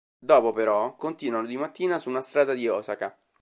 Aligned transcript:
Dopo, 0.17 0.51
però, 0.51 0.95
continuano 0.95 1.45
di 1.45 1.57
mattina 1.57 1.99
su 1.99 2.09
una 2.09 2.21
strada 2.21 2.55
di 2.55 2.67
Osaka. 2.67 3.15